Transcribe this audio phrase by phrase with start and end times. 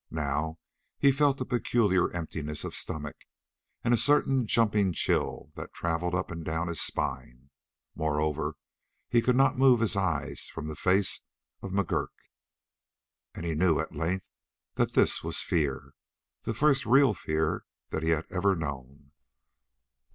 [0.09, 0.57] Now
[0.97, 3.17] he felt a peculiar emptiness of stomach
[3.83, 7.51] and a certain jumping chill that traveled up and down his spine.
[7.93, 8.55] Moreover,
[9.09, 11.21] he could not move his eyes from the face
[11.61, 12.09] of McGurk,
[13.35, 14.27] and he knew at length
[14.73, 15.93] that this was fear
[16.45, 19.11] the first real fear that he had ever known.